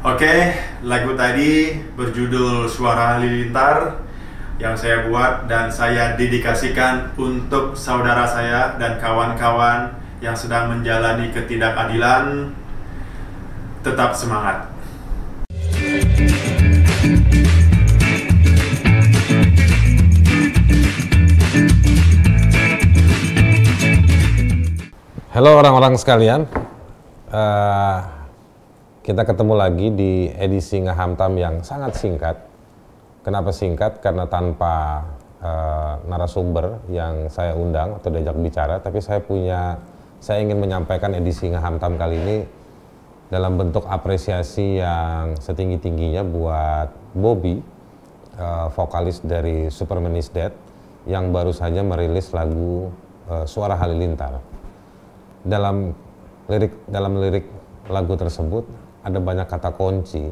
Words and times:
Oke, 0.00 0.56
lagu 0.80 1.12
tadi 1.12 1.76
berjudul 1.92 2.64
Suara 2.72 3.20
Halilintar 3.20 4.00
yang 4.56 4.72
saya 4.72 5.04
buat 5.04 5.44
dan 5.44 5.68
saya 5.68 6.16
dedikasikan 6.16 7.12
untuk 7.20 7.76
saudara 7.76 8.24
saya 8.24 8.80
dan 8.80 8.96
kawan-kawan 8.96 9.92
yang 10.24 10.32
sedang 10.32 10.72
menjalani 10.72 11.28
ketidakadilan. 11.36 12.48
Tetap 13.84 14.16
semangat. 14.16 14.72
Halo 25.36 25.60
orang-orang 25.60 26.00
sekalian, 26.00 26.48
uh, 27.28 28.19
kita 29.10 29.26
ketemu 29.26 29.58
lagi 29.58 29.90
di 29.90 30.30
edisi 30.38 30.78
Ngahamtam 30.86 31.34
yang 31.34 31.66
sangat 31.66 31.98
singkat. 31.98 32.46
Kenapa 33.26 33.50
singkat? 33.50 33.98
Karena 33.98 34.30
tanpa 34.30 35.02
uh, 35.42 35.98
narasumber 36.06 36.78
yang 36.86 37.26
saya 37.26 37.58
undang 37.58 37.98
atau 37.98 38.06
diajak 38.06 38.38
bicara, 38.38 38.78
tapi 38.78 39.02
saya 39.02 39.18
punya, 39.18 39.82
saya 40.22 40.46
ingin 40.46 40.62
menyampaikan 40.62 41.10
edisi 41.18 41.50
Ngahamtam 41.50 41.98
kali 41.98 42.22
ini 42.22 42.38
dalam 43.34 43.58
bentuk 43.58 43.82
apresiasi 43.90 44.78
yang 44.78 45.34
setinggi-tingginya 45.42 46.22
buat 46.22 46.94
Bobby, 47.10 47.58
uh, 48.38 48.70
vokalis 48.70 49.26
dari 49.26 49.74
Superman 49.74 50.14
is 50.22 50.30
Dead, 50.30 50.54
yang 51.10 51.34
baru 51.34 51.50
saja 51.50 51.82
merilis 51.82 52.30
lagu 52.30 52.94
uh, 53.26 53.42
Suara 53.42 53.74
Halilintar 53.74 54.38
dalam 55.42 55.98
lirik 56.46 56.78
dalam 56.86 57.18
lirik 57.18 57.50
lagu 57.90 58.14
tersebut 58.14 58.89
ada 59.00 59.18
banyak 59.18 59.48
kata 59.48 59.72
kunci 59.72 60.28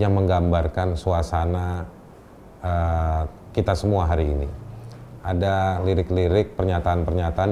yang 0.00 0.16
menggambarkan 0.16 0.96
suasana 0.96 1.84
uh, 2.64 3.22
kita 3.52 3.76
semua 3.76 4.08
hari 4.08 4.32
ini. 4.32 4.48
Ada 5.20 5.84
lirik-lirik 5.84 6.56
pernyataan-pernyataan 6.56 7.50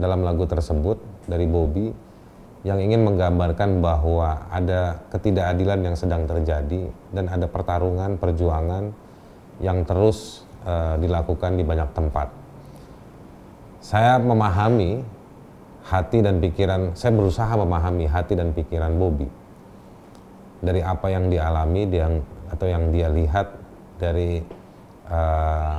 dalam 0.00 0.24
lagu 0.24 0.48
tersebut 0.48 0.96
dari 1.28 1.44
Bobby 1.44 1.92
yang 2.64 2.80
ingin 2.80 3.04
menggambarkan 3.04 3.84
bahwa 3.84 4.48
ada 4.48 5.04
ketidakadilan 5.12 5.92
yang 5.92 5.96
sedang 5.96 6.24
terjadi 6.24 6.88
dan 7.12 7.28
ada 7.28 7.44
pertarungan 7.44 8.16
perjuangan 8.16 8.96
yang 9.60 9.84
terus 9.84 10.48
uh, 10.64 10.96
dilakukan 10.96 11.60
di 11.60 11.64
banyak 11.68 11.92
tempat. 11.92 12.32
Saya 13.84 14.16
memahami 14.16 15.04
hati 15.84 16.24
dan 16.24 16.40
pikiran 16.40 16.96
saya 16.96 17.12
berusaha 17.12 17.52
memahami 17.54 18.08
hati 18.08 18.34
dan 18.34 18.50
pikiran 18.56 18.96
Bobby 18.96 19.45
dari 20.66 20.82
apa 20.82 21.06
yang 21.06 21.30
dialami 21.30 21.86
dia 21.86 22.10
atau 22.50 22.66
yang 22.66 22.90
dia 22.90 23.06
lihat 23.06 23.46
dari 24.02 24.42
uh, 25.06 25.78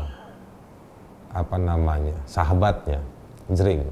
apa 1.35 1.55
namanya 1.59 2.15
sahabatnya 2.23 3.03
Jering 3.51 3.83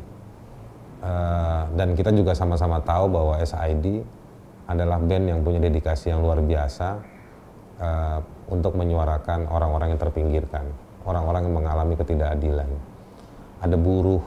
uh, 1.04 1.64
dan 1.76 1.94
kita 1.94 2.16
juga 2.16 2.32
sama-sama 2.32 2.80
tahu 2.80 3.12
bahwa 3.12 3.36
SID 3.44 4.08
adalah 4.66 4.98
band 4.98 5.30
yang 5.30 5.40
punya 5.44 5.60
dedikasi 5.60 6.16
yang 6.16 6.24
luar 6.24 6.40
biasa 6.40 7.04
uh, 7.84 8.20
untuk 8.50 8.74
menyuarakan 8.80 9.52
orang-orang 9.52 9.94
yang 9.94 10.02
terpinggirkan 10.02 10.66
orang-orang 11.06 11.46
yang 11.46 11.56
mengalami 11.62 11.94
ketidakadilan. 11.94 12.70
Ada 13.62 13.78
buruh 13.78 14.26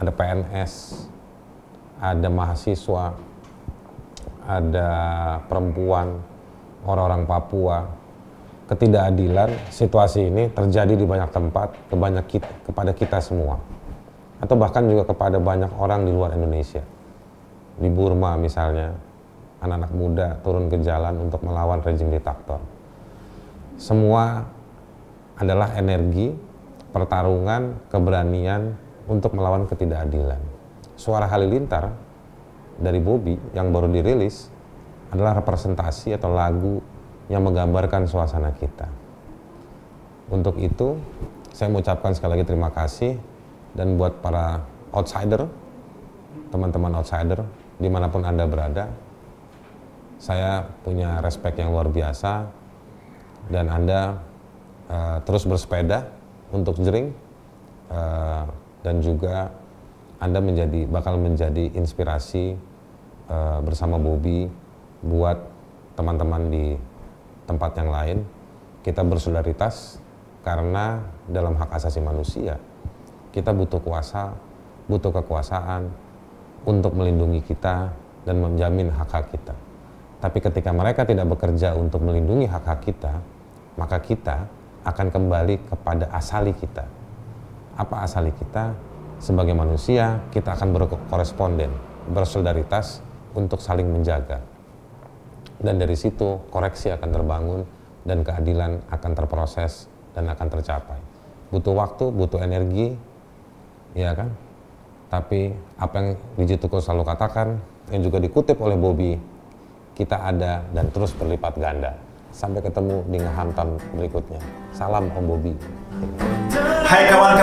ada 0.00 0.08
PNS, 0.16 1.04
ada 2.00 2.28
mahasiswa, 2.32 3.12
ada 4.50 4.90
perempuan, 5.46 6.18
orang-orang 6.82 7.22
Papua. 7.30 7.78
Ketidakadilan 8.66 9.70
situasi 9.70 10.30
ini 10.30 10.46
terjadi 10.50 10.94
di 10.94 11.02
banyak 11.02 11.30
tempat 11.34 11.74
kebanyak 11.90 12.26
kita, 12.30 12.50
kepada 12.66 12.90
kita 12.94 13.18
semua. 13.18 13.58
Atau 14.38 14.54
bahkan 14.54 14.86
juga 14.86 15.10
kepada 15.10 15.42
banyak 15.42 15.74
orang 15.74 16.06
di 16.06 16.14
luar 16.14 16.34
Indonesia. 16.38 16.82
Di 17.78 17.90
Burma 17.90 18.38
misalnya, 18.38 18.94
anak-anak 19.58 19.92
muda 19.94 20.28
turun 20.42 20.70
ke 20.70 20.78
jalan 20.86 21.18
untuk 21.18 21.42
melawan 21.42 21.82
rezim 21.82 22.14
diktator. 22.14 22.62
Semua 23.74 24.46
adalah 25.34 25.74
energi, 25.74 26.30
pertarungan, 26.94 27.90
keberanian, 27.90 28.76
untuk 29.10 29.34
melawan 29.34 29.66
ketidakadilan. 29.66 30.38
Suara 30.94 31.26
Halilintar 31.26 31.90
dari 32.78 33.02
Bobby 33.02 33.34
yang 33.56 33.74
baru 33.74 33.90
dirilis 33.90 34.52
adalah 35.10 35.42
representasi 35.42 36.14
atau 36.14 36.30
lagu 36.30 36.78
yang 37.26 37.42
menggambarkan 37.42 38.06
suasana 38.06 38.54
kita. 38.54 38.86
Untuk 40.30 40.58
itu, 40.62 40.98
saya 41.50 41.66
mengucapkan 41.70 42.14
sekali 42.14 42.38
lagi 42.38 42.46
terima 42.46 42.70
kasih 42.70 43.18
dan 43.74 43.98
buat 43.98 44.22
para 44.22 44.62
outsider, 44.94 45.46
teman-teman 46.54 46.94
outsider, 46.98 47.42
di 47.78 47.90
mana 47.90 48.06
pun 48.06 48.22
Anda 48.22 48.46
berada, 48.46 48.90
saya 50.20 50.62
punya 50.86 51.18
respect 51.24 51.58
yang 51.58 51.74
luar 51.74 51.90
biasa 51.90 52.46
dan 53.50 53.66
Anda 53.72 54.20
uh, 54.86 55.18
terus 55.26 55.48
bersepeda 55.48 56.06
untuk 56.54 56.78
jering, 56.78 57.10
uh, 57.90 58.46
dan 58.84 59.00
juga 59.00 59.50
Anda 60.20 60.44
menjadi 60.44 60.84
bakal 60.84 61.16
menjadi 61.16 61.72
inspirasi 61.72 62.52
uh, 63.32 63.64
bersama 63.64 63.96
Bobby 63.96 64.52
buat 65.00 65.40
teman-teman 65.96 66.52
di 66.52 66.66
tempat 67.48 67.72
yang 67.80 67.88
lain. 67.88 68.18
Kita 68.84 69.00
bersolidaritas 69.00 69.96
karena 70.44 71.00
dalam 71.28 71.56
hak 71.56 71.72
asasi 71.72 72.00
manusia 72.00 72.60
kita 73.30 73.54
butuh 73.54 73.78
kuasa, 73.78 74.34
butuh 74.90 75.14
kekuasaan 75.22 75.86
untuk 76.66 76.92
melindungi 76.98 77.40
kita 77.46 77.88
dan 78.26 78.36
menjamin 78.42 78.90
hak-hak 78.92 79.30
kita. 79.32 79.54
Tapi 80.20 80.38
ketika 80.42 80.70
mereka 80.74 81.08
tidak 81.08 81.32
bekerja 81.32 81.72
untuk 81.78 82.04
melindungi 82.04 82.44
hak-hak 82.44 82.84
kita, 82.84 83.16
maka 83.78 83.96
kita 84.02 84.44
akan 84.84 85.08
kembali 85.08 85.56
kepada 85.70 86.12
asali 86.12 86.52
kita, 86.52 86.84
apa 87.78 88.04
asali 88.04 88.34
kita 88.34 88.76
sebagai 89.20 89.52
manusia 89.52 90.24
kita 90.32 90.56
akan 90.56 90.72
berkoresponden 90.72 91.70
bersolidaritas 92.10 93.04
untuk 93.36 93.60
saling 93.60 93.86
menjaga. 93.86 94.40
Dan 95.60 95.76
dari 95.76 95.92
situ 95.92 96.40
koreksi 96.48 96.88
akan 96.88 97.08
terbangun 97.12 97.60
dan 98.08 98.24
keadilan 98.24 98.80
akan 98.88 99.12
terproses 99.12 99.86
dan 100.16 100.26
akan 100.32 100.48
tercapai. 100.48 100.98
Butuh 101.52 101.76
waktu 101.76 102.08
butuh 102.08 102.40
energi 102.40 102.96
ya 103.92 104.16
kan? 104.16 104.32
Tapi 105.12 105.52
apa 105.76 105.94
yang 106.00 106.08
Dijituko 106.40 106.80
selalu 106.80 107.04
katakan 107.04 107.60
yang 107.92 108.00
juga 108.00 108.22
dikutip 108.22 108.56
oleh 108.56 108.78
Bobby 108.80 109.12
kita 109.92 110.16
ada 110.16 110.64
dan 110.72 110.88
terus 110.88 111.12
berlipat 111.12 111.60
ganda. 111.60 111.92
Sampai 112.30 112.62
ketemu 112.62 113.04
di 113.10 113.18
ngehantam 113.20 113.76
berikutnya. 113.98 114.40
Salam 114.72 115.10
Om 115.12 115.24
Bobby. 115.28 115.52
Hai 116.86 117.10
kawan-kawan, 117.10 117.39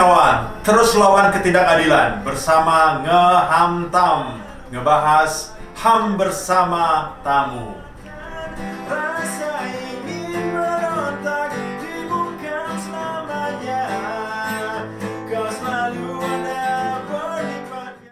terus 0.68 1.00
lawan 1.00 1.32
ketidakadilan 1.32 2.28
bersama 2.28 3.00
Ngehamtam, 3.00 4.44
ngebahas 4.68 5.56
HAM 5.80 6.20
bersama 6.20 7.16
tamu. 7.24 7.87